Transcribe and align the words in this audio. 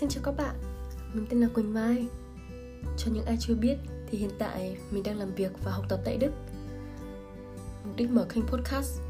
Xin 0.00 0.08
chào 0.08 0.22
các 0.24 0.36
bạn, 0.36 0.54
mình 1.12 1.26
tên 1.28 1.40
là 1.40 1.48
Quỳnh 1.54 1.74
Mai. 1.74 2.06
Cho 2.96 3.12
những 3.12 3.24
ai 3.24 3.36
chưa 3.40 3.54
biết 3.54 3.76
thì 4.10 4.18
hiện 4.18 4.30
tại 4.38 4.76
mình 4.90 5.02
đang 5.02 5.18
làm 5.18 5.34
việc 5.34 5.52
và 5.64 5.72
học 5.72 5.84
tập 5.88 6.00
tại 6.04 6.16
Đức. 6.16 6.30
Mục 7.84 7.96
đích 7.96 8.10
mở 8.10 8.24
kênh 8.24 8.46
podcast 8.46 9.00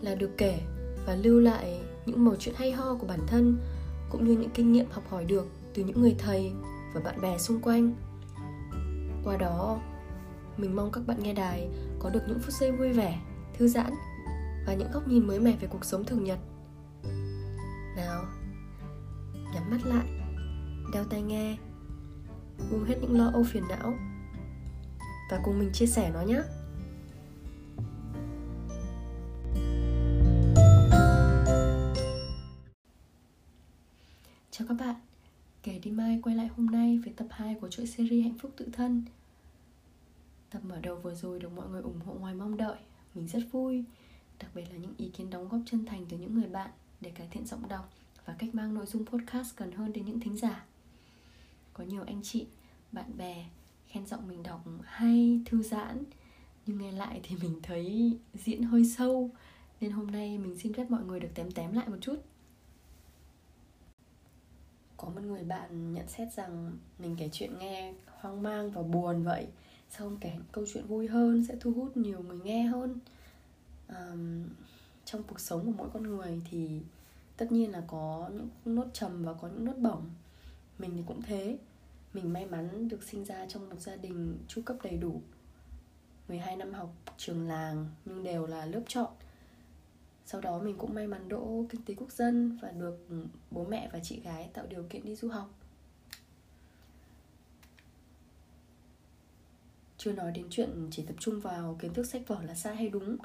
là 0.00 0.14
được 0.14 0.30
kể 0.36 0.60
và 1.06 1.14
lưu 1.14 1.40
lại 1.40 1.80
những 2.06 2.24
mẩu 2.24 2.36
chuyện 2.36 2.54
hay 2.58 2.72
ho 2.72 2.94
của 2.94 3.06
bản 3.06 3.20
thân 3.26 3.58
cũng 4.10 4.24
như 4.24 4.32
những 4.32 4.50
kinh 4.50 4.72
nghiệm 4.72 4.86
học 4.90 5.04
hỏi 5.10 5.24
được 5.24 5.48
từ 5.74 5.84
những 5.84 6.00
người 6.00 6.14
thầy 6.18 6.52
và 6.94 7.00
bạn 7.00 7.20
bè 7.20 7.38
xung 7.38 7.60
quanh. 7.60 7.94
Qua 9.24 9.36
đó 9.36 9.80
mình 10.56 10.76
mong 10.76 10.92
các 10.92 11.06
bạn 11.06 11.22
nghe 11.22 11.34
đài 11.34 11.68
có 11.98 12.10
được 12.10 12.22
những 12.28 12.38
phút 12.38 12.54
giây 12.54 12.72
vui 12.72 12.92
vẻ 12.92 13.20
thư 13.58 13.68
giãn 13.68 13.92
và 14.66 14.74
những 14.74 14.92
góc 14.92 15.08
nhìn 15.08 15.26
mới 15.26 15.40
mẻ 15.40 15.56
về 15.60 15.68
cuộc 15.70 15.84
sống 15.84 16.04
thường 16.04 16.24
nhật. 16.24 16.38
Nhắm 19.70 19.80
mắt 19.82 19.86
lại 19.86 20.06
đeo 20.92 21.04
tai 21.04 21.22
nghe 21.22 21.56
buông 22.70 22.84
hết 22.84 22.94
những 23.00 23.18
lo 23.18 23.30
âu 23.32 23.44
phiền 23.44 23.64
não 23.68 23.94
và 25.30 25.40
cùng 25.44 25.58
mình 25.58 25.70
chia 25.72 25.86
sẻ 25.86 26.10
nó 26.14 26.22
nhé 26.22 26.42
Chào 34.50 34.68
các 34.68 34.74
bạn, 34.74 34.94
kể 35.62 35.78
đi 35.78 35.90
mai 35.90 36.20
quay 36.22 36.36
lại 36.36 36.48
hôm 36.56 36.66
nay 36.66 37.00
với 37.04 37.12
tập 37.16 37.26
2 37.30 37.54
của 37.60 37.68
chuỗi 37.68 37.86
series 37.86 38.24
Hạnh 38.24 38.38
phúc 38.38 38.52
tự 38.56 38.68
thân. 38.72 39.04
Tập 40.50 40.60
mở 40.64 40.80
đầu 40.82 40.96
vừa 40.96 41.14
rồi 41.14 41.40
được 41.40 41.52
mọi 41.56 41.68
người 41.68 41.82
ủng 41.82 42.00
hộ 42.06 42.14
ngoài 42.14 42.34
mong 42.34 42.56
đợi 42.56 42.78
Mình 43.14 43.28
rất 43.28 43.40
vui 43.52 43.84
Đặc 44.38 44.50
biệt 44.54 44.64
là 44.70 44.76
những 44.76 44.94
ý 44.96 45.10
kiến 45.10 45.30
đóng 45.30 45.48
góp 45.48 45.60
chân 45.66 45.86
thành 45.86 46.06
từ 46.08 46.18
những 46.18 46.34
người 46.34 46.48
bạn 46.48 46.70
Để 47.00 47.10
cải 47.10 47.28
thiện 47.30 47.46
giọng 47.46 47.68
đọc 47.68 47.99
và 48.24 48.34
cách 48.38 48.54
mang 48.54 48.74
nội 48.74 48.86
dung 48.86 49.06
podcast 49.06 49.56
gần 49.56 49.72
hơn 49.72 49.92
đến 49.92 50.04
những 50.04 50.20
thính 50.20 50.36
giả. 50.36 50.64
Có 51.72 51.84
nhiều 51.84 52.02
anh 52.06 52.20
chị, 52.22 52.46
bạn 52.92 53.16
bè 53.16 53.44
khen 53.88 54.06
giọng 54.06 54.28
mình 54.28 54.42
đọc 54.42 54.64
hay, 54.84 55.40
thư 55.46 55.62
giãn 55.62 56.04
Nhưng 56.66 56.78
nghe 56.78 56.92
lại 56.92 57.20
thì 57.22 57.36
mình 57.36 57.60
thấy 57.62 58.18
diễn 58.34 58.62
hơi 58.62 58.84
sâu 58.84 59.30
Nên 59.80 59.90
hôm 59.90 60.06
nay 60.06 60.38
mình 60.38 60.58
xin 60.58 60.72
phép 60.72 60.90
mọi 60.90 61.04
người 61.04 61.20
được 61.20 61.28
tém 61.34 61.50
tém 61.50 61.72
lại 61.72 61.88
một 61.88 61.96
chút. 62.00 62.16
Có 64.96 65.08
một 65.08 65.20
người 65.22 65.44
bạn 65.44 65.92
nhận 65.92 66.08
xét 66.08 66.32
rằng 66.32 66.72
mình 66.98 67.16
kể 67.18 67.28
chuyện 67.32 67.58
nghe 67.58 67.94
hoang 68.06 68.42
mang 68.42 68.70
và 68.70 68.82
buồn 68.82 69.22
vậy 69.22 69.46
sao 69.90 70.08
không 70.08 70.18
kể 70.20 70.32
câu 70.52 70.64
chuyện 70.72 70.86
vui 70.86 71.08
hơn 71.08 71.44
sẽ 71.48 71.56
thu 71.60 71.72
hút 71.72 71.96
nhiều 71.96 72.22
người 72.22 72.38
nghe 72.44 72.62
hơn. 72.62 72.98
Um, 73.88 74.44
trong 75.04 75.22
cuộc 75.22 75.40
sống 75.40 75.66
của 75.66 75.72
mỗi 75.78 75.88
con 75.92 76.02
người 76.02 76.40
thì 76.50 76.80
tất 77.40 77.52
nhiên 77.52 77.70
là 77.72 77.82
có 77.86 78.30
những 78.34 78.48
nốt 78.64 78.86
trầm 78.92 79.24
và 79.24 79.32
có 79.32 79.48
những 79.48 79.64
nốt 79.64 79.78
bỏng. 79.78 80.10
Mình 80.78 80.90
thì 80.96 81.02
cũng 81.06 81.22
thế. 81.22 81.58
Mình 82.12 82.32
may 82.32 82.46
mắn 82.46 82.88
được 82.88 83.02
sinh 83.02 83.24
ra 83.24 83.46
trong 83.48 83.70
một 83.70 83.80
gia 83.80 83.96
đình 83.96 84.38
chu 84.48 84.62
cấp 84.62 84.76
đầy 84.82 84.96
đủ. 84.96 85.22
12 86.28 86.56
năm 86.56 86.72
học 86.72 86.94
trường 87.16 87.48
làng, 87.48 87.88
nhưng 88.04 88.22
đều 88.22 88.46
là 88.46 88.66
lớp 88.66 88.82
chọn. 88.86 89.12
Sau 90.26 90.40
đó 90.40 90.58
mình 90.58 90.78
cũng 90.78 90.94
may 90.94 91.06
mắn 91.06 91.28
đỗ 91.28 91.64
kinh 91.70 91.82
tế 91.82 91.94
quốc 91.94 92.12
dân 92.12 92.58
và 92.62 92.70
được 92.70 93.06
bố 93.50 93.64
mẹ 93.64 93.90
và 93.92 93.98
chị 94.02 94.20
gái 94.20 94.50
tạo 94.52 94.66
điều 94.66 94.82
kiện 94.82 95.04
đi 95.04 95.16
du 95.16 95.28
học. 95.28 95.50
Chưa 99.96 100.12
nói 100.12 100.32
đến 100.32 100.46
chuyện 100.50 100.88
chỉ 100.90 101.02
tập 101.02 101.16
trung 101.20 101.40
vào 101.40 101.76
kiến 101.80 101.94
thức 101.94 102.06
sách 102.06 102.22
vở 102.26 102.42
là 102.42 102.54
sai 102.54 102.76
hay 102.76 102.88
đúng 102.88 103.16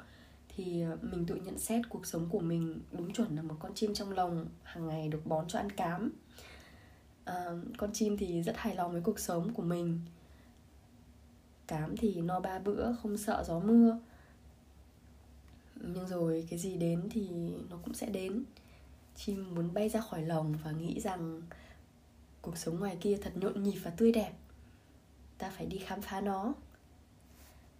thì 0.56 0.82
ờ, 0.82 0.98
mình 1.02 1.26
tự 1.26 1.34
nhận 1.34 1.58
xét 1.58 1.88
cuộc 1.88 2.06
sống 2.06 2.28
của 2.30 2.40
mình 2.40 2.80
đúng 2.92 3.12
chuẩn 3.12 3.36
là 3.36 3.42
một 3.42 3.54
con 3.58 3.74
chim 3.74 3.94
trong 3.94 4.12
lồng 4.12 4.46
hàng 4.62 4.86
ngày 4.86 5.08
được 5.08 5.26
bón 5.26 5.48
cho 5.48 5.58
ăn 5.58 5.72
cám. 5.72 6.12
À, 7.24 7.44
con 7.76 7.92
chim 7.92 8.16
thì 8.16 8.42
rất 8.42 8.56
hài 8.56 8.74
lòng 8.74 8.92
với 8.92 9.00
cuộc 9.00 9.18
sống 9.18 9.54
của 9.54 9.62
mình. 9.62 10.00
Cám 11.66 11.96
thì 11.96 12.20
no 12.20 12.40
ba 12.40 12.58
bữa 12.58 12.92
không 13.02 13.16
sợ 13.16 13.44
gió 13.46 13.58
mưa. 13.58 13.98
Nhưng 15.74 16.06
rồi 16.06 16.46
cái 16.50 16.58
gì 16.58 16.76
đến 16.76 17.08
thì 17.10 17.28
nó 17.70 17.78
cũng 17.84 17.94
sẽ 17.94 18.06
đến. 18.06 18.44
Chim 19.16 19.54
muốn 19.54 19.74
bay 19.74 19.88
ra 19.88 20.00
khỏi 20.00 20.22
lồng 20.22 20.54
và 20.64 20.70
nghĩ 20.70 21.00
rằng 21.00 21.42
cuộc 22.42 22.56
sống 22.56 22.80
ngoài 22.80 22.96
kia 23.00 23.18
thật 23.22 23.32
nhộn 23.36 23.62
nhịp 23.62 23.78
và 23.82 23.90
tươi 23.90 24.12
đẹp. 24.12 24.32
Ta 25.38 25.50
phải 25.50 25.66
đi 25.66 25.78
khám 25.78 26.00
phá 26.02 26.20
nó. 26.20 26.54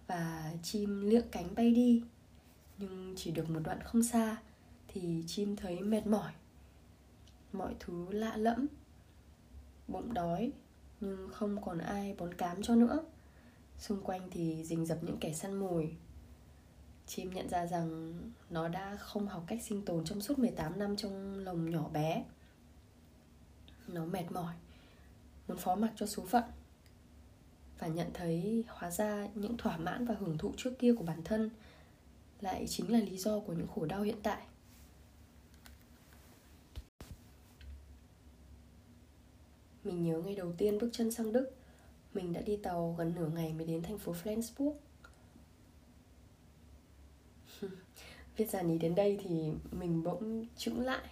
Và 0.07 0.53
chim 0.63 1.01
lượn 1.01 1.25
cánh 1.31 1.55
bay 1.55 1.71
đi 1.71 2.03
nhưng 2.77 3.13
chỉ 3.17 3.31
được 3.31 3.49
một 3.49 3.59
đoạn 3.63 3.79
không 3.83 4.03
xa 4.03 4.37
thì 4.87 5.23
chim 5.27 5.55
thấy 5.55 5.81
mệt 5.81 6.07
mỏi. 6.07 6.31
Mọi 7.53 7.75
thứ 7.79 8.11
lạ 8.11 8.37
lẫm 8.37 8.67
bụng 9.87 10.13
đói 10.13 10.51
nhưng 10.99 11.29
không 11.33 11.61
còn 11.61 11.77
ai 11.77 12.15
bón 12.17 12.33
cám 12.33 12.61
cho 12.61 12.75
nữa. 12.75 13.03
Xung 13.79 14.01
quanh 14.03 14.29
thì 14.31 14.63
rình 14.63 14.85
rập 14.85 15.03
những 15.03 15.17
kẻ 15.19 15.33
săn 15.33 15.53
mồi. 15.53 15.97
Chim 17.07 17.33
nhận 17.33 17.49
ra 17.49 17.65
rằng 17.65 18.13
nó 18.49 18.67
đã 18.67 18.97
không 18.97 19.27
học 19.27 19.43
cách 19.47 19.59
sinh 19.63 19.85
tồn 19.85 20.05
trong 20.05 20.21
suốt 20.21 20.39
18 20.39 20.79
năm 20.79 20.95
trong 20.95 21.39
lồng 21.39 21.69
nhỏ 21.69 21.89
bé. 21.89 22.25
Nó 23.87 24.05
mệt 24.05 24.31
mỏi, 24.31 24.55
muốn 25.47 25.57
phó 25.57 25.75
mặc 25.75 25.93
cho 25.95 26.05
số 26.05 26.25
phận 26.25 26.43
và 27.79 27.87
nhận 27.87 28.07
thấy 28.13 28.63
hóa 28.67 28.91
ra 28.91 29.27
những 29.35 29.57
thỏa 29.57 29.77
mãn 29.77 30.05
và 30.05 30.15
hưởng 30.19 30.37
thụ 30.37 30.53
trước 30.57 30.79
kia 30.79 30.93
của 30.93 31.03
bản 31.03 31.23
thân 31.23 31.49
lại 32.41 32.65
chính 32.67 32.91
là 32.91 32.99
lý 32.99 33.17
do 33.17 33.39
của 33.39 33.53
những 33.53 33.67
khổ 33.67 33.85
đau 33.85 34.01
hiện 34.01 34.17
tại. 34.23 34.41
Mình 39.83 40.03
nhớ 40.03 40.21
ngày 40.25 40.35
đầu 40.35 40.53
tiên 40.57 40.77
bước 40.79 40.89
chân 40.91 41.11
sang 41.11 41.33
Đức, 41.33 41.51
mình 42.13 42.33
đã 42.33 42.41
đi 42.41 42.57
tàu 42.57 42.95
gần 42.97 43.13
nửa 43.15 43.29
ngày 43.35 43.53
mới 43.53 43.67
đến 43.67 43.81
thành 43.83 43.97
phố 43.97 44.13
Flensburg. 44.23 44.73
Viết 48.37 48.49
dàn 48.49 48.71
ý 48.71 48.77
đến 48.77 48.95
đây 48.95 49.19
thì 49.23 49.51
mình 49.71 50.03
bỗng 50.03 50.45
chững 50.57 50.81
lại 50.81 51.03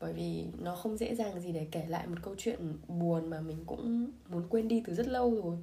bởi 0.00 0.12
vì 0.12 0.44
nó 0.58 0.76
không 0.76 0.96
dễ 0.96 1.14
dàng 1.14 1.40
gì 1.40 1.52
để 1.52 1.66
kể 1.70 1.86
lại 1.88 2.06
một 2.06 2.16
câu 2.22 2.34
chuyện 2.38 2.74
buồn 2.88 3.30
mà 3.30 3.40
mình 3.40 3.64
cũng 3.66 4.10
muốn 4.28 4.46
quên 4.48 4.68
đi 4.68 4.82
từ 4.86 4.94
rất 4.94 5.08
lâu 5.08 5.34
rồi 5.34 5.58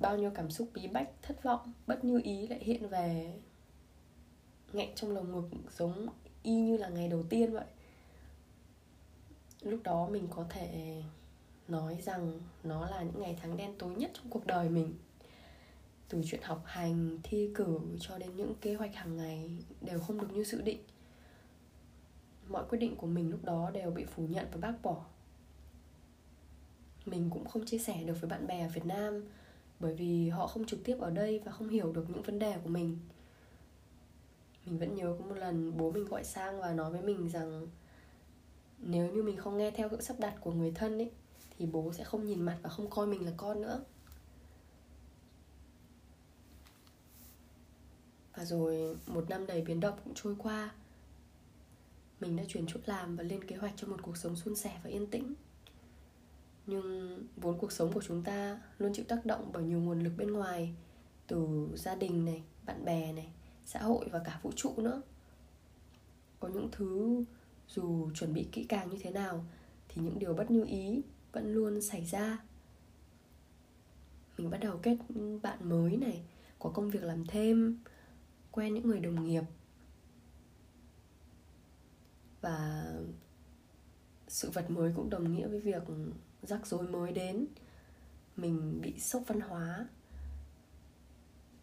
bao 0.00 0.18
nhiêu 0.18 0.30
cảm 0.34 0.50
xúc 0.50 0.68
bí 0.74 0.88
bách, 0.88 1.10
thất 1.22 1.42
vọng, 1.42 1.72
bất 1.86 2.04
như 2.04 2.20
ý 2.24 2.46
lại 2.46 2.58
hiện 2.64 2.88
về 2.88 3.34
nghẹn 4.72 4.94
trong 4.94 5.10
lồng 5.10 5.32
ngực, 5.32 5.48
giống 5.76 6.06
y 6.42 6.52
như 6.54 6.76
là 6.76 6.88
ngày 6.88 7.08
đầu 7.08 7.22
tiên 7.22 7.52
vậy. 7.52 7.64
Lúc 9.62 9.80
đó 9.82 10.08
mình 10.08 10.28
có 10.30 10.46
thể 10.50 11.02
nói 11.68 11.98
rằng 12.02 12.40
nó 12.64 12.90
là 12.90 13.02
những 13.02 13.22
ngày 13.22 13.38
tháng 13.42 13.56
đen 13.56 13.74
tối 13.78 13.94
nhất 13.94 14.10
trong 14.14 14.30
cuộc 14.30 14.46
đời 14.46 14.68
mình. 14.68 14.94
Từ 16.08 16.22
chuyện 16.26 16.42
học 16.42 16.62
hành, 16.66 17.18
thi 17.22 17.50
cử 17.54 17.80
cho 18.00 18.18
đến 18.18 18.36
những 18.36 18.54
kế 18.60 18.74
hoạch 18.74 18.94
hàng 18.94 19.16
ngày 19.16 19.50
đều 19.80 20.00
không 20.00 20.20
được 20.20 20.32
như 20.32 20.44
dự 20.44 20.62
định. 20.62 20.80
Mọi 22.48 22.64
quyết 22.68 22.78
định 22.78 22.96
của 22.96 23.06
mình 23.06 23.30
lúc 23.30 23.44
đó 23.44 23.70
đều 23.70 23.90
bị 23.90 24.04
phủ 24.04 24.26
nhận 24.26 24.46
và 24.52 24.58
bác 24.60 24.82
bỏ. 24.82 25.04
Mình 27.06 27.30
cũng 27.30 27.44
không 27.44 27.66
chia 27.66 27.78
sẻ 27.78 28.02
được 28.04 28.20
với 28.20 28.30
bạn 28.30 28.46
bè 28.46 28.62
ở 28.62 28.68
việt 28.68 28.84
nam 28.84 29.24
bởi 29.82 29.94
vì 29.94 30.28
họ 30.28 30.46
không 30.46 30.66
trực 30.66 30.84
tiếp 30.84 30.96
ở 31.00 31.10
đây 31.10 31.40
và 31.44 31.52
không 31.52 31.68
hiểu 31.68 31.92
được 31.92 32.10
những 32.10 32.22
vấn 32.22 32.38
đề 32.38 32.58
của 32.64 32.68
mình. 32.68 32.98
Mình 34.66 34.78
vẫn 34.78 34.94
nhớ 34.94 35.16
có 35.18 35.24
một 35.24 35.34
lần 35.34 35.76
bố 35.76 35.90
mình 35.90 36.04
gọi 36.04 36.24
sang 36.24 36.60
và 36.60 36.72
nói 36.72 36.90
với 36.90 37.02
mình 37.02 37.28
rằng 37.28 37.66
nếu 38.78 39.12
như 39.12 39.22
mình 39.22 39.36
không 39.36 39.58
nghe 39.58 39.70
theo 39.70 39.88
sự 39.90 40.00
sắp 40.00 40.16
đặt 40.20 40.34
của 40.40 40.52
người 40.52 40.72
thân 40.74 40.98
ấy, 40.98 41.10
thì 41.58 41.66
bố 41.66 41.92
sẽ 41.92 42.04
không 42.04 42.26
nhìn 42.26 42.42
mặt 42.42 42.58
và 42.62 42.70
không 42.70 42.90
coi 42.90 43.06
mình 43.06 43.26
là 43.26 43.32
con 43.36 43.62
nữa. 43.62 43.84
Và 48.36 48.44
rồi 48.44 48.96
một 49.06 49.30
năm 49.30 49.46
đầy 49.46 49.62
biến 49.62 49.80
động 49.80 49.98
cũng 50.04 50.14
trôi 50.14 50.36
qua, 50.38 50.70
Mình 52.22 52.36
đã 52.36 52.44
chuyển 52.48 52.64
chỗ 52.66 52.80
làm 52.86 53.16
và 53.16 53.22
lên 53.22 53.44
kế 53.44 53.56
hoạch 53.56 53.72
cho 53.76 53.86
một 53.86 53.96
cuộc 54.02 54.16
sống 54.16 54.36
suôn 54.36 54.54
sẻ 54.54 54.80
và 54.82 54.90
yên 54.90 55.06
tĩnh. 55.06 55.34
Nhưng 56.66 57.18
vốn 57.36 57.58
cuộc 57.58 57.72
sống 57.72 57.92
của 57.92 58.02
chúng 58.02 58.22
ta 58.22 58.60
luôn 58.78 58.92
chịu 58.94 59.04
tác 59.08 59.26
động 59.26 59.50
bởi 59.52 59.62
nhiều 59.62 59.80
nguồn 59.80 60.00
lực 60.00 60.12
bên 60.16 60.32
ngoài 60.32 60.74
Từ 61.26 61.68
gia 61.74 61.94
đình 61.94 62.24
này, 62.24 62.42
bạn 62.66 62.84
bè 62.84 63.12
này, 63.12 63.32
xã 63.64 63.82
hội 63.82 64.08
và 64.12 64.18
cả 64.24 64.40
vũ 64.42 64.52
trụ 64.56 64.74
nữa. 64.76 65.02
Có 66.40 66.48
những 66.48 66.68
thứ 66.72 67.24
dù 67.68 68.10
chuẩn 68.14 68.34
bị 68.34 68.48
kỹ 68.52 68.64
càng 68.64 68.90
như 68.90 68.98
thế 69.00 69.10
nào 69.10 69.44
Thì 69.88 70.02
những 70.02 70.18
điều 70.18 70.34
bất 70.34 70.50
như 70.50 70.64
ý 70.64 71.02
vẫn 71.32 71.54
luôn 71.54 71.80
xảy 71.80 72.04
ra. 72.04 72.38
Mình 74.38 74.50
bắt 74.50 74.58
đầu 74.58 74.78
kết 74.82 74.96
bạn 75.42 75.68
mới 75.68 75.96
này 75.96 76.22
Có 76.58 76.70
công 76.70 76.90
việc 76.90 77.02
làm 77.02 77.26
thêm 77.26 77.78
quen 78.50 78.74
những 78.74 78.88
người 78.88 79.00
đồng 79.00 79.24
nghiệp. 79.24 79.42
Và 82.40 82.86
sự 84.28 84.50
vật 84.50 84.70
mới 84.70 84.92
cũng 84.96 85.10
đồng 85.10 85.32
nghĩa 85.32 85.48
với 85.48 85.60
việc 85.60 85.82
rắc 86.42 86.66
rối 86.66 86.82
mới 86.82 87.12
đến. 87.12 87.46
Mình 88.36 88.80
bị 88.80 88.98
sốc 88.98 89.22
văn 89.26 89.40
hóa. 89.40 89.88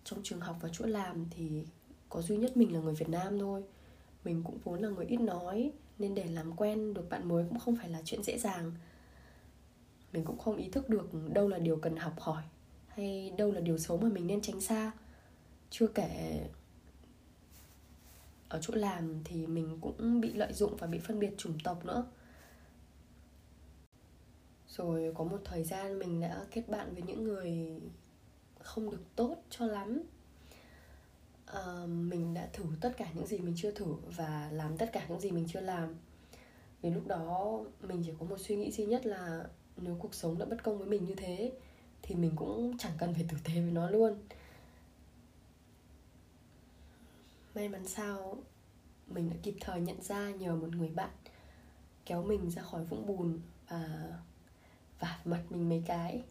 Trong 0.04 0.20
trường 0.24 0.40
học 0.40 0.58
và 0.62 0.70
chỗ 0.72 0.86
làm 0.86 1.26
thì 1.30 1.66
có 2.10 2.22
duy 2.22 2.38
nhất 2.38 2.58
mình 2.58 2.74
là 2.74 2.80
người 2.80 2.96
Việt 2.96 3.10
Nam 3.10 3.40
thôi. 3.40 3.64
Mình 4.24 4.44
cũng 4.44 4.58
vốn 4.64 4.82
là 4.82 4.90
người 4.90 5.06
ít 5.06 5.20
nói, 5.22 5.72
nên 6.00 6.16
để 6.16 6.26
làm 6.26 6.56
quen 6.56 6.94
được 6.94 7.10
bạn 7.10 7.28
mới 7.28 7.46
cũng 7.50 7.60
không 7.60 7.76
phải 7.76 7.90
là 7.90 8.02
chuyện 8.06 8.24
dễ 8.24 8.38
dàng. 8.38 8.72
Mình 10.14 10.26
cũng 10.26 10.38
không 10.38 10.58
ý 10.58 10.70
thức 10.70 10.90
được 10.90 11.10
đâu 11.34 11.48
là 11.48 11.58
điều 11.58 11.78
cần 11.78 11.98
học 11.98 12.20
hỏi, 12.20 12.44
hay 12.88 13.34
đâu 13.38 13.52
là 13.52 13.60
điều 13.60 13.78
xấu 13.78 13.98
mà 13.98 14.10
mình 14.10 14.28
nên 14.28 14.42
tránh 14.42 14.62
xa. 14.62 14.92
Chưa 15.70 15.88
kể 15.88 16.42
ở 18.50 18.60
chỗ 18.62 18.74
làm 18.76 19.24
thì 19.24 19.48
mình 19.48 19.78
cũng 19.82 20.22
bị 20.22 20.34
lợi 20.34 20.54
dụng 20.54 20.76
và 20.76 20.88
bị 20.88 21.00
phân 21.00 21.20
biệt 21.20 21.38
chủng 21.38 21.58
tộc 21.64 21.86
nữa 21.86 22.06
rồi 24.80 25.12
có 25.16 25.24
một 25.24 25.42
thời 25.46 25.64
gian 25.64 26.00
mình 26.00 26.22
đã 26.22 26.46
kết 26.52 26.70
bạn 26.70 26.94
với 26.94 27.02
những 27.02 27.24
người 27.24 27.80
không 28.60 28.92
được 28.92 29.04
tốt 29.16 29.36
cho 29.50 29.66
lắm. 29.66 30.02
À, 31.46 31.86
mình 31.88 32.34
đã 32.34 32.50
thử 32.54 32.66
tất 32.82 32.94
cả 32.98 33.08
những 33.14 33.28
gì 33.28 33.38
mình 33.38 33.54
chưa 33.58 33.72
thử 33.72 33.96
và 34.16 34.50
làm 34.52 34.78
tất 34.78 34.90
cả 34.94 35.06
những 35.10 35.20
gì 35.20 35.32
mình 35.32 35.46
chưa 35.48 35.62
làm. 35.62 35.96
Vì 36.82 36.90
lúc 36.90 37.08
đó 37.08 37.60
mình 37.82 38.04
chỉ 38.06 38.14
có 38.20 38.26
một 38.26 38.38
suy 38.40 38.56
nghĩ 38.56 38.72
duy 38.72 38.86
nhất 38.86 39.06
là 39.06 39.46
nếu 39.78 39.98
cuộc 40.00 40.14
sống 40.14 40.38
đã 40.38 40.46
bất 40.46 40.64
công 40.64 40.78
với 40.78 40.88
mình 40.88 41.06
như 41.06 41.16
thế 41.16 41.52
thì 42.02 42.16
mình 42.16 42.32
cũng 42.36 42.78
chẳng 42.78 42.94
cần 42.98 43.14
phải 43.14 43.26
tử 43.30 43.38
tế 43.44 43.54
với 43.54 43.72
nó 43.72 43.90
luôn. 43.90 44.20
May 47.56 47.70
mắn 47.70 47.88
sao 47.88 48.38
mình 49.08 49.30
đã 49.30 49.36
kịp 49.44 49.56
thời 49.62 49.82
nhận 49.82 50.02
ra 50.02 50.32
nhờ 50.32 50.56
một 50.56 50.70
người 50.76 50.90
bạn 50.90 51.12
kéo 52.06 52.24
mình 52.24 52.52
ra 52.52 52.62
khỏi 52.62 52.84
vũng 52.84 53.06
bùn 53.06 53.40
và 53.68 54.14
vả 55.00 55.20
mặt 55.26 55.44
mình 55.50 55.70
mấy 55.70 55.84
cái. 55.86 56.24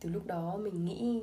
Từ 0.00 0.08
lúc 0.08 0.26
đó 0.26 0.56
mình 0.56 0.84
nghĩ 0.84 1.22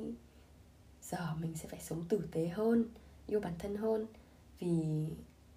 giờ 1.02 1.34
mình 1.40 1.54
sẽ 1.56 1.68
phải 1.68 1.80
sống 1.80 2.04
tử 2.08 2.28
tế 2.32 2.48
hơn, 2.48 2.84
yêu 3.26 3.40
bản 3.40 3.54
thân 3.58 3.76
hơn. 3.76 4.06
Vì 4.58 5.06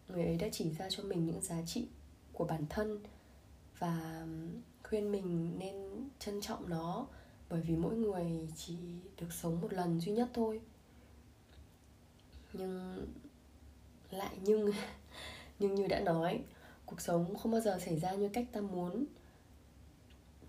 người 0.07 0.23
ấy 0.23 0.37
đã 0.37 0.47
chỉ 0.51 0.71
ra 0.71 0.89
cho 0.89 1.03
mình 1.03 1.25
những 1.25 1.41
giá 1.41 1.61
trị 1.65 1.87
của 2.33 2.45
bản 2.45 2.65
thân 2.69 2.99
và 3.79 4.25
khuyên 4.83 5.11
mình 5.11 5.59
nên 5.59 5.75
trân 6.19 6.41
trọng 6.41 6.69
nó 6.69 7.07
bởi 7.49 7.61
vì 7.61 7.75
mỗi 7.75 7.95
người 7.95 8.49
chỉ 8.55 8.77
được 9.17 9.33
sống 9.33 9.61
một 9.61 9.73
lần 9.73 9.99
duy 9.99 10.11
nhất 10.11 10.29
thôi. 10.33 10.61
Nhưng 12.53 13.05
lại 14.09 14.37
nhưng 14.41 14.71
nhưng 15.59 15.75
như 15.75 15.87
đã 15.87 15.99
nói, 15.99 16.43
cuộc 16.85 17.01
sống 17.01 17.35
không 17.35 17.51
bao 17.51 17.61
giờ 17.61 17.79
xảy 17.85 17.99
ra 17.99 18.11
như 18.11 18.29
cách 18.29 18.47
ta 18.51 18.61
muốn 18.61 19.05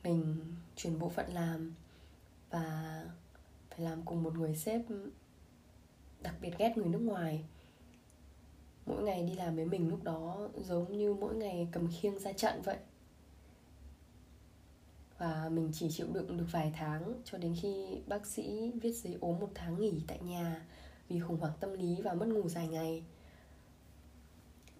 mình 0.05 0.37
chuyển 0.77 0.99
bộ 0.99 1.09
phận 1.09 1.35
làm 1.35 1.75
và 2.51 3.05
phải 3.71 3.81
làm 3.81 4.03
cùng 4.03 4.23
một 4.23 4.35
người 4.35 4.56
sếp 4.56 4.81
đặc 6.23 6.35
biệt 6.41 6.51
ghét 6.59 6.73
người 6.77 6.89
nước 6.89 6.99
ngoài. 6.99 7.45
Mỗi 8.87 9.03
ngày 9.03 9.23
đi 9.23 9.35
làm 9.35 9.56
với 9.56 9.65
mình 9.65 9.89
lúc 9.89 10.05
đó 10.05 10.49
giống 10.56 10.99
như 10.99 11.15
mỗi 11.15 11.35
ngày 11.35 11.69
cầm 11.73 11.89
khiêng 12.01 12.19
ra 12.19 12.33
trận 12.33 12.62
vậy. 12.62 12.79
Và 15.19 15.49
mình 15.49 15.71
chỉ 15.73 15.91
chịu 15.91 16.06
đựng 16.12 16.37
được 16.37 16.47
vài 16.51 16.73
tháng 16.77 17.15
cho 17.25 17.39
đến 17.39 17.56
khi 17.62 17.99
bác 18.06 18.27
sĩ 18.27 18.73
viết 18.83 18.93
giấy 18.93 19.17
ốm 19.21 19.39
một 19.39 19.51
tháng 19.55 19.81
nghỉ 19.81 20.01
tại 20.06 20.19
nhà 20.23 20.67
vì 21.09 21.21
khủng 21.21 21.41
hoảng 21.41 21.53
tâm 21.61 21.73
lý 21.73 22.03
và 22.03 22.15
mất 22.15 22.27
ngủ 22.27 22.49
dài 22.49 22.69
ngày 22.69 23.05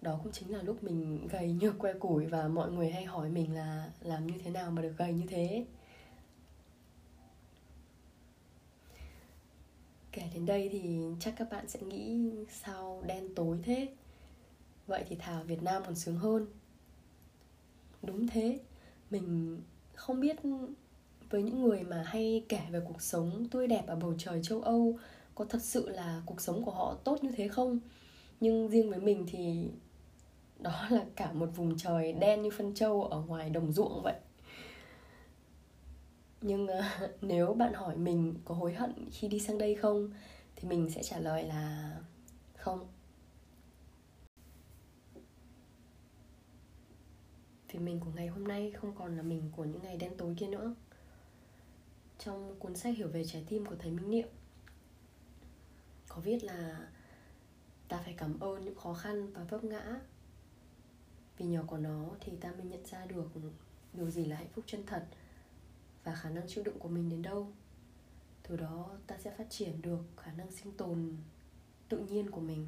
đó 0.05 0.19
cũng 0.23 0.31
chính 0.31 0.53
là 0.53 0.61
lúc 0.61 0.83
mình 0.83 1.27
gầy 1.31 1.51
như 1.51 1.71
que 1.71 1.93
củi 1.93 2.25
và 2.25 2.47
mọi 2.47 2.71
người 2.71 2.89
hay 2.89 3.05
hỏi 3.05 3.29
mình 3.29 3.55
là 3.55 3.91
làm 4.01 4.27
như 4.27 4.33
thế 4.43 4.51
nào 4.51 4.71
mà 4.71 4.81
được 4.81 4.93
gầy 4.97 5.13
như 5.13 5.25
thế. 5.27 5.65
Kể 10.11 10.23
đến 10.33 10.45
đây 10.45 10.69
thì 10.71 10.99
chắc 11.19 11.33
các 11.37 11.47
bạn 11.51 11.67
sẽ 11.67 11.79
nghĩ 11.81 12.31
sao 12.49 13.03
đen 13.07 13.35
tối 13.35 13.59
thế? 13.63 13.87
Vậy 14.87 15.03
thì 15.09 15.15
thảo 15.15 15.43
việt 15.43 15.63
nam 15.63 15.83
còn 15.85 15.95
sướng 15.95 16.17
hơn. 16.17 16.47
Đúng 18.01 18.27
thế, 18.27 18.59
mình 19.11 19.57
không 19.95 20.19
biết 20.19 20.35
với 21.29 21.43
những 21.43 21.63
người 21.63 21.83
mà 21.83 22.03
hay 22.05 22.45
kể 22.49 22.61
về 22.71 22.81
cuộc 22.87 23.01
sống 23.01 23.47
tươi 23.51 23.67
đẹp 23.67 23.83
ở 23.87 23.95
bầu 23.95 24.13
trời 24.17 24.41
châu 24.43 24.61
âu 24.61 24.97
có 25.35 25.45
thật 25.45 25.61
sự 25.61 25.89
là 25.89 26.21
cuộc 26.25 26.41
sống 26.41 26.65
của 26.65 26.71
họ 26.71 26.97
tốt 27.03 27.23
như 27.23 27.31
thế 27.31 27.47
không? 27.47 27.79
Nhưng 28.39 28.69
riêng 28.69 28.89
với 28.89 28.99
mình 28.99 29.25
thì 29.27 29.69
đó 30.65 30.87
là 30.89 31.05
cả 31.15 31.31
một 31.31 31.49
vùng 31.55 31.77
trời 31.77 32.13
đen 32.13 32.41
như 32.41 32.49
phân 32.49 32.73
trâu 32.73 33.03
ở 33.03 33.21
ngoài 33.21 33.49
đồng 33.49 33.71
ruộng 33.71 34.01
vậy. 34.03 34.15
Nhưng 36.41 36.63
uh, 36.63 36.83
nếu 37.21 37.53
bạn 37.53 37.73
hỏi 37.73 37.95
mình 37.95 38.35
có 38.45 38.55
hối 38.55 38.73
hận 38.73 39.09
khi 39.11 39.27
đi 39.27 39.39
sang 39.39 39.57
đây 39.57 39.75
không 39.75 40.09
thì 40.55 40.69
mình 40.69 40.89
sẽ 40.89 41.03
trả 41.03 41.19
lời 41.19 41.43
là 41.43 41.97
không. 42.57 42.87
Vì 47.71 47.79
mình 47.79 47.99
của 47.99 48.11
ngày 48.15 48.27
hôm 48.27 48.43
nay 48.47 48.71
không 48.71 48.95
còn 48.95 49.17
là 49.17 49.23
mình 49.23 49.51
của 49.55 49.63
những 49.63 49.83
ngày 49.83 49.97
đen 49.97 50.17
tối 50.17 50.35
kia 50.37 50.47
nữa. 50.47 50.75
Trong 52.19 52.55
cuốn 52.59 52.75
sách 52.75 52.97
hiểu 52.97 53.07
về 53.07 53.23
trái 53.25 53.43
tim 53.47 53.65
của 53.65 53.75
thầy 53.79 53.91
minh 53.91 54.09
niệm 54.09 54.27
có 56.07 56.21
viết 56.21 56.43
là 56.43 56.87
ta 57.87 58.01
phải 58.03 58.13
cảm 58.17 58.39
ơn 58.39 58.65
những 58.65 58.75
khó 58.75 58.93
khăn 58.93 59.33
và 59.33 59.43
vấp 59.43 59.63
ngã 59.63 59.99
vì 61.37 61.45
nhờ 61.45 61.63
có 61.67 61.77
nó 61.77 62.09
thì 62.19 62.31
ta 62.41 62.51
mới 62.51 62.63
nhận 62.63 62.85
ra 62.85 63.05
được 63.05 63.29
điều 63.93 64.09
gì 64.09 64.25
là 64.25 64.35
hạnh 64.35 64.49
phúc 64.53 64.65
chân 64.67 64.83
thật 64.85 65.05
và 66.03 66.15
khả 66.15 66.29
năng 66.29 66.47
chịu 66.47 66.63
đựng 66.63 66.79
của 66.79 66.89
mình 66.89 67.09
đến 67.09 67.21
đâu. 67.21 67.51
Từ 68.47 68.57
đó, 68.57 68.89
ta 69.07 69.17
sẽ 69.17 69.31
phát 69.37 69.49
triển 69.49 69.81
được 69.81 69.99
khả 70.17 70.31
năng 70.31 70.51
sinh 70.51 70.71
tồn 70.77 71.17
tự 71.89 71.97
nhiên 71.97 72.31
của 72.31 72.41
mình. 72.41 72.67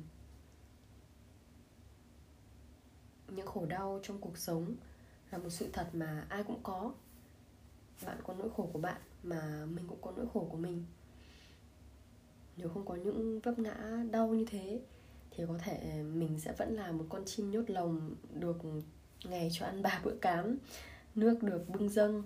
Những 3.27 3.47
khổ 3.47 3.65
đau 3.65 3.99
trong 4.03 4.19
cuộc 4.19 4.37
sống 4.37 4.75
là 5.31 5.37
một 5.37 5.49
sự 5.49 5.69
thật 5.73 5.89
mà 5.93 6.25
ai 6.29 6.43
cũng 6.43 6.59
có. 6.63 6.93
Bạn 8.05 8.17
có 8.23 8.33
nỗi 8.33 8.49
khổ 8.57 8.69
của 8.73 8.79
bạn 8.79 9.01
mà 9.23 9.65
mình 9.65 9.87
cũng 9.87 10.01
có 10.01 10.13
nỗi 10.17 10.25
khổ 10.33 10.47
của 10.51 10.57
mình. 10.57 10.85
Nếu 12.57 12.69
không 12.69 12.85
có 12.85 12.95
những 12.95 13.39
vấp 13.39 13.59
ngã 13.59 14.03
đau 14.11 14.27
như 14.27 14.45
thế 14.49 14.81
thì 15.37 15.43
có 15.47 15.57
thể 15.57 16.03
mình 16.03 16.39
sẽ 16.39 16.53
vẫn 16.57 16.73
là 16.73 16.91
một 16.91 17.05
con 17.09 17.25
chim 17.25 17.51
nhốt 17.51 17.69
lồng 17.69 18.15
được 18.33 18.57
ngày 19.23 19.49
cho 19.51 19.65
ăn 19.65 19.81
ba 19.81 20.01
bữa 20.03 20.15
cám, 20.21 20.57
nước 21.15 21.43
được 21.43 21.69
bưng 21.69 21.89
dâng. 21.89 22.23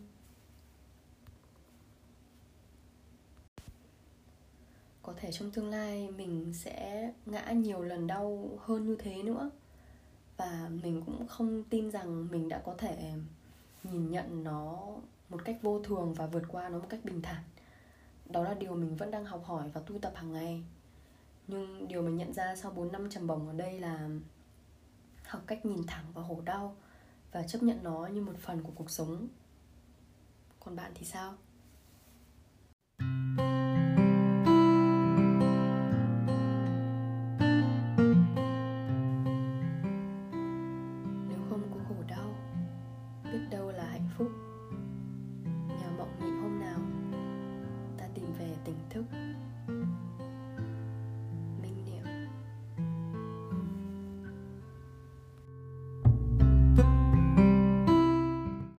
Có 5.04 5.14
thể 5.18 5.32
trong 5.32 5.52
tương 5.52 5.70
lai 5.70 6.12
mình 6.12 6.54
sẽ 6.54 7.12
ngã 7.26 7.52
nhiều 7.52 7.82
lần 7.82 8.08
đau 8.08 8.50
hơn 8.62 8.88
như 8.88 8.96
thế 9.00 9.24
nữa. 9.24 9.52
Và 10.38 10.70
mình 10.84 11.04
cũng 11.06 11.28
không 11.28 11.64
tin 11.64 11.92
rằng 11.92 12.28
mình 12.32 12.50
đã 12.50 12.62
có 12.66 12.76
thể 12.78 13.14
nhìn 13.84 14.12
nhận 14.12 14.44
nó 14.44 14.88
một 15.30 15.42
cách 15.46 15.58
vô 15.62 15.80
thường 15.80 16.14
và 16.14 16.26
vượt 16.26 16.44
qua 16.48 16.70
nó 16.70 16.78
một 16.80 16.86
cách 16.90 17.00
bình 17.04 17.22
thản. 17.22 17.44
Đó 18.30 18.44
là 18.44 18.54
điều 18.54 18.76
mình 18.76 18.96
vẫn 18.96 19.12
đang 19.12 19.26
học 19.26 19.44
hỏi 19.46 19.70
và 19.74 19.82
tu 19.82 20.00
tập 20.00 20.14
hàng 20.16 20.34
ngày 20.34 20.64
nhưng 21.48 21.88
điều 21.88 22.02
mình 22.02 22.18
nhận 22.18 22.34
ra 22.34 22.56
sau 22.56 22.72
4 22.72 22.92
năm 22.92 23.10
trầm 23.10 23.28
bổng 23.28 23.48
ở 23.48 23.54
đây 23.54 23.80
là 23.80 24.10
học 25.24 25.42
cách 25.48 25.66
nhìn 25.66 25.88
thẳng 25.88 26.06
vào 26.14 26.26
khổ 26.28 26.42
đau 26.46 26.76
và 27.32 27.44
chấp 27.44 27.64
nhận 27.64 27.84
nó 27.84 28.08
như 28.08 28.22
một 28.22 28.38
phần 28.40 28.64
của 28.64 28.72
cuộc 28.76 28.90
sống. 28.90 29.28
Còn 30.60 30.76
bạn 30.76 30.92
thì 30.96 31.06
sao? 31.06 31.34